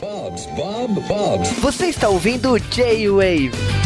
[0.00, 0.46] Bob's,
[1.06, 1.44] Bob.
[1.60, 3.81] Você está ouvindo J-Wave.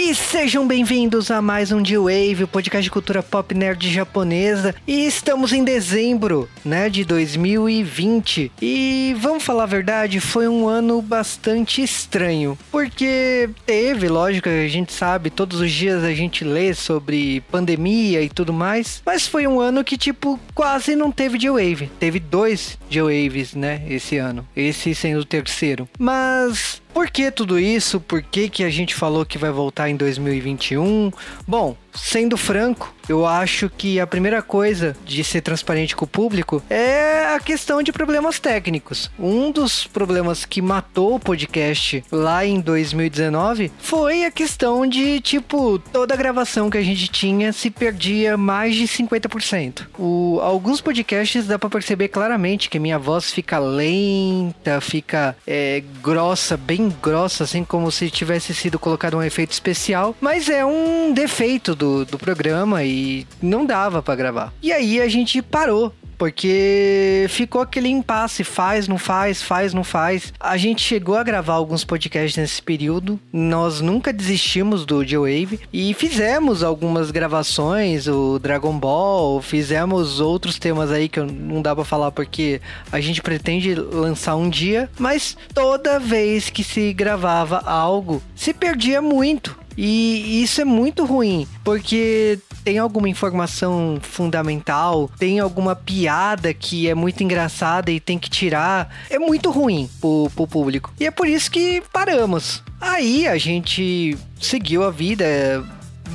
[0.00, 4.72] E sejam bem-vindos a mais um D-Wave, o podcast de cultura pop nerd japonesa.
[4.86, 8.52] E estamos em dezembro, né, de 2020.
[8.62, 12.56] E vamos falar a verdade, foi um ano bastante estranho.
[12.70, 18.28] Porque teve, lógico, a gente sabe, todos os dias a gente lê sobre pandemia e
[18.28, 19.02] tudo mais.
[19.04, 21.90] Mas foi um ano que, tipo, quase não teve D-Wave.
[21.98, 24.46] Teve dois D-Waves, né, esse ano.
[24.54, 25.88] Esse sendo o terceiro.
[25.98, 28.00] Mas por que tudo isso?
[28.00, 31.10] Por que, que a gente falou que vai voltar em 2021?
[31.46, 36.62] Bom, sendo franco, eu acho que a primeira coisa de ser transparente com o público
[36.68, 39.10] é a questão de problemas técnicos.
[39.18, 45.78] Um dos problemas que matou o podcast lá em 2019 foi a questão de, tipo,
[45.78, 49.86] toda a gravação que a gente tinha se perdia mais de 50%.
[49.98, 56.56] O, alguns podcasts dá para perceber claramente que minha voz fica lenta, fica é, grossa,
[56.56, 61.74] bem grossa, assim como se tivesse sido colocado um efeito especial, mas é um defeito
[61.74, 64.52] do, do programa e não dava para gravar.
[64.62, 70.32] E aí a gente parou porque ficou aquele impasse, faz, não faz, faz, não faz.
[70.40, 75.94] A gente chegou a gravar alguns podcasts nesse período, nós nunca desistimos do J-Wave e
[75.94, 82.10] fizemos algumas gravações, o Dragon Ball, fizemos outros temas aí que não dá pra falar
[82.10, 88.52] porque a gente pretende lançar um dia, mas toda vez que se gravava algo, se
[88.52, 89.56] perdia muito.
[89.80, 96.96] E isso é muito ruim, porque tem alguma informação fundamental, tem alguma piada que é
[96.96, 98.92] muito engraçada e tem que tirar.
[99.08, 100.92] É muito ruim pro, pro público.
[100.98, 102.60] E é por isso que paramos.
[102.80, 105.64] Aí a gente seguiu a vida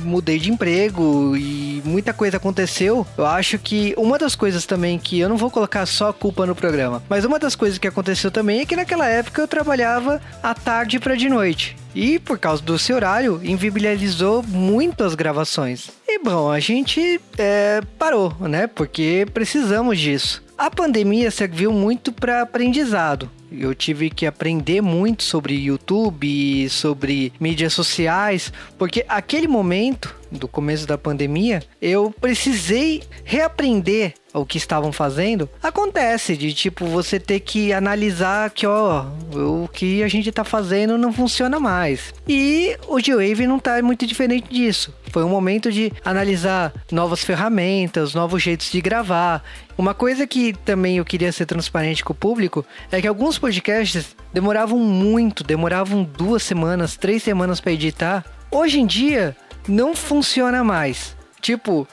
[0.02, 3.06] mudei de emprego e muita coisa aconteceu.
[3.16, 6.44] Eu acho que uma das coisas também que eu não vou colocar só a culpa
[6.44, 10.20] no programa, mas uma das coisas que aconteceu também é que naquela época eu trabalhava
[10.42, 11.76] à tarde para de noite.
[11.94, 15.90] E por causa do seu horário, inviabilizou muito as gravações.
[16.08, 18.66] E bom, a gente é, parou, né?
[18.66, 20.42] Porque precisamos disso.
[20.56, 23.28] A pandemia serviu muito para aprendizado.
[23.50, 30.86] Eu tive que aprender muito sobre YouTube, sobre mídias sociais, porque aquele momento do começo
[30.86, 35.48] da pandemia, eu precisei reaprender o que estavam fazendo.
[35.62, 40.98] Acontece de tipo você ter que analisar que ó, o que a gente tá fazendo
[40.98, 42.12] não funciona mais.
[42.26, 44.92] E o G-Wave não tá muito diferente disso.
[45.10, 49.44] Foi um momento de analisar novas ferramentas, novos jeitos de gravar.
[49.78, 54.16] Uma coisa que também eu queria ser transparente com o público é que alguns podcasts
[54.32, 58.24] demoravam muito, demoravam duas semanas, três semanas para editar.
[58.50, 59.36] Hoje em dia,
[59.68, 61.16] não funciona mais.
[61.40, 61.86] Tipo,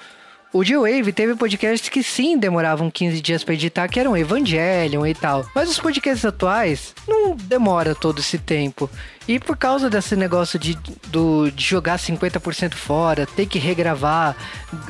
[0.54, 5.14] o G-Wave teve podcasts que sim demoravam 15 dias para editar, que eram Evangelion e
[5.14, 5.46] tal.
[5.56, 8.90] Mas os podcasts atuais não demora todo esse tempo.
[9.28, 14.36] E por causa desse negócio de, do, de jogar 50% fora, ter que regravar,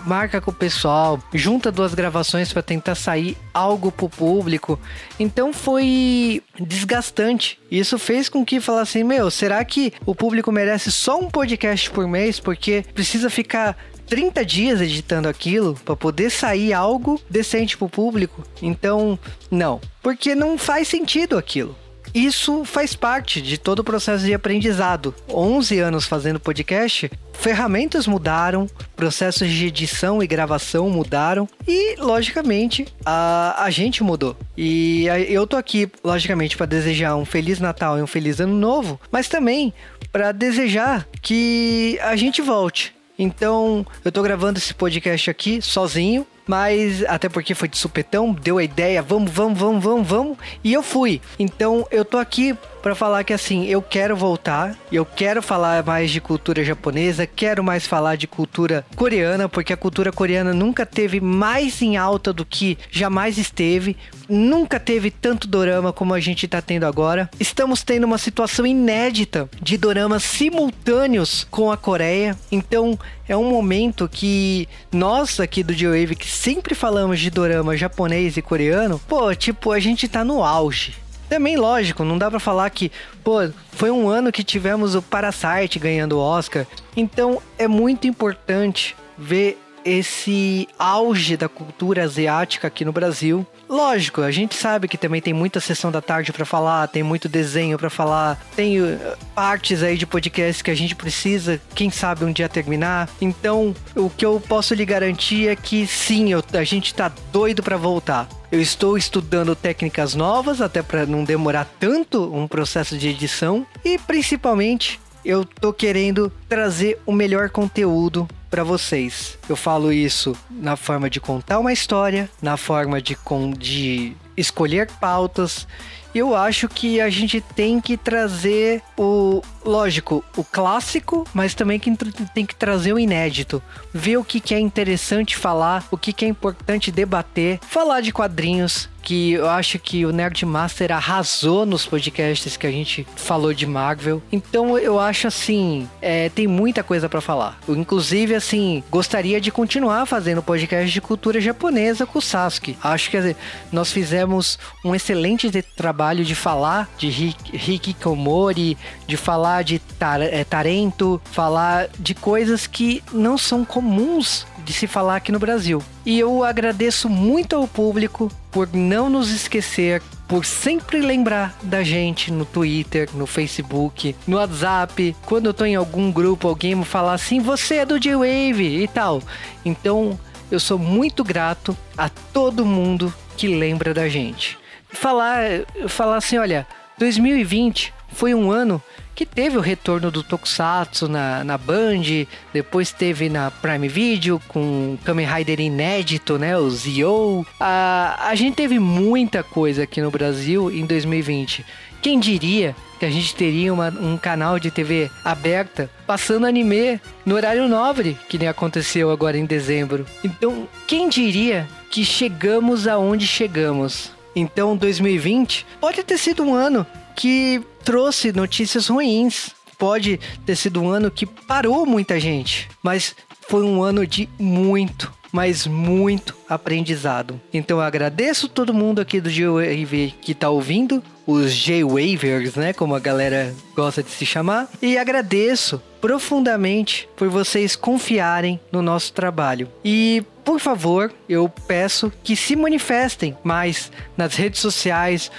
[0.06, 4.80] marca com o pessoal, junta duas gravações para tentar sair algo pro público.
[5.20, 7.60] Então foi desgastante.
[7.70, 12.08] Isso fez com que falassem: Meu, será que o público merece só um podcast por
[12.08, 12.40] mês?
[12.40, 13.78] Porque precisa ficar
[14.12, 18.44] 30 dias editando aquilo para poder sair algo decente pro público.
[18.62, 19.18] Então,
[19.50, 21.74] não, porque não faz sentido aquilo.
[22.14, 25.16] Isso faz parte de todo o processo de aprendizado.
[25.30, 28.68] 11 anos fazendo podcast, ferramentas mudaram,
[28.98, 34.36] processos de edição e gravação mudaram e, logicamente, a, a gente mudou.
[34.58, 39.00] E eu tô aqui, logicamente, para desejar um feliz Natal e um feliz Ano Novo,
[39.10, 39.74] mas também
[40.12, 47.04] para desejar que a gente volte então, eu tô gravando esse podcast aqui sozinho, mas
[47.06, 50.82] até porque foi de supetão, deu a ideia, vamos, vamos, vamos, vamos, vamos, e eu
[50.82, 51.22] fui.
[51.38, 56.12] Então, eu tô aqui para falar que assim, eu quero voltar, eu quero falar mais
[56.12, 61.20] de cultura japonesa, quero mais falar de cultura coreana, porque a cultura coreana nunca teve
[61.20, 63.96] mais em alta do que jamais esteve,
[64.28, 67.30] nunca teve tanto dorama como a gente tá tendo agora.
[67.40, 72.98] Estamos tendo uma situação inédita de doramas simultâneos com a Coreia, então
[73.28, 78.42] é um momento que nós aqui do J-Wave que sempre falamos de dorama japonês e
[78.42, 80.96] coreano, pô, tipo, a gente tá no auge.
[81.32, 82.92] Também, lógico, não dá para falar que,
[83.24, 83.36] pô,
[83.72, 86.68] foi um ano que tivemos o Parasite ganhando o Oscar.
[86.94, 93.46] Então, é muito importante ver esse auge da cultura asiática aqui no Brasil.
[93.70, 97.30] Lógico, a gente sabe que também tem muita sessão da tarde para falar, tem muito
[97.30, 99.00] desenho para falar, tem uh,
[99.34, 103.10] partes aí de podcast que a gente precisa, quem sabe um dia terminar.
[103.22, 107.64] Então, o que eu posso lhe garantir é que sim, eu, a gente tá doido
[107.64, 108.28] para voltar.
[108.52, 113.66] Eu estou estudando técnicas novas, até para não demorar tanto um processo de edição.
[113.86, 119.40] E principalmente, eu tô querendo trazer o melhor conteúdo para vocês.
[119.48, 123.18] Eu falo isso na forma de contar uma história, na forma de,
[123.58, 125.66] de escolher pautas.
[126.14, 131.92] Eu acho que a gente tem que trazer o, lógico, o clássico, mas também que
[132.34, 133.62] tem que trazer o inédito.
[133.94, 138.12] Ver o que, que é interessante falar, o que, que é importante debater, falar de
[138.12, 143.54] quadrinhos, que eu acho que o Nerd Master arrasou nos podcasts que a gente falou
[143.54, 144.22] de Marvel.
[144.32, 147.60] Então eu acho assim, é, tem muita coisa para falar.
[147.68, 152.78] Eu, inclusive, assim, gostaria de continuar fazendo podcast de cultura japonesa com o Sasuke.
[152.84, 153.36] Acho que
[153.72, 158.78] nós fizemos um excelente trabalho de falar de Hikikomori,
[159.08, 164.88] de falar de tar é, Tarento, falar de coisas que não são comuns de se
[164.88, 165.82] falar aqui no Brasil.
[166.06, 172.32] E eu agradeço muito ao público por não nos esquecer, por sempre lembrar da gente
[172.32, 177.14] no Twitter, no Facebook, no WhatsApp, quando eu tô em algum grupo, alguém me falar
[177.14, 179.22] assim, você é do J-Wave e tal.
[179.64, 180.20] Então,
[180.52, 184.61] eu sou muito grato a todo mundo que lembra da gente.
[184.94, 185.42] Falar,
[185.88, 186.68] falar assim, olha,
[186.98, 188.82] 2020 foi um ano
[189.14, 194.98] que teve o retorno do Tokusatsu na, na Band, depois teve na Prime Video com
[195.04, 197.46] Kamen Rider inédito, né, o Zio.
[197.60, 201.66] A, a gente teve muita coisa aqui no Brasil em 2020.
[202.02, 207.36] Quem diria que a gente teria uma, um canal de TV aberta passando anime no
[207.36, 210.06] horário nobre, que nem aconteceu agora em dezembro.
[210.24, 214.12] Então, quem diria que chegamos aonde chegamos?
[214.36, 216.86] Então, 2020 pode ter sido um ano
[217.16, 219.52] que trouxe notícias ruins.
[219.78, 223.16] Pode ter sido um ano que parou muita gente, mas
[223.50, 227.42] foi um ano de muito, mas muito aprendizado.
[227.52, 232.94] Então eu agradeço todo mundo aqui do J-Wave que tá ouvindo, os J-Wavers, né, como
[232.94, 239.70] a galera gosta de se chamar, e agradeço profundamente por vocês confiarem no nosso trabalho.
[239.86, 245.32] E por favor, eu peço que se manifestem mais nas redes sociais,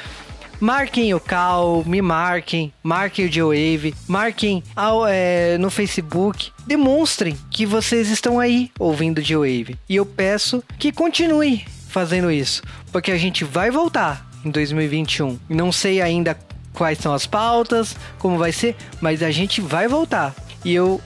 [0.62, 6.52] Marquem o Cal, me marquem, marquem o G-Wave, marquem ao, é, no Facebook.
[6.64, 9.76] Demonstrem que vocês estão aí ouvindo o G-Wave.
[9.88, 12.62] E eu peço que continue fazendo isso,
[12.92, 15.36] porque a gente vai voltar em 2021.
[15.48, 16.38] Não sei ainda
[16.72, 20.32] quais são as pautas, como vai ser, mas a gente vai voltar.
[20.64, 21.00] E eu,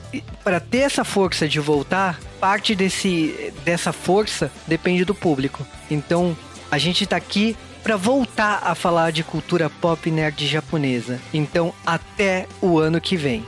[0.44, 5.66] para ter essa força de voltar, parte desse, dessa força depende do público.
[5.90, 6.36] Então,
[6.70, 11.20] a gente está aqui para voltar a falar de cultura pop nerd japonesa.
[11.32, 13.44] Então, até o ano que vem.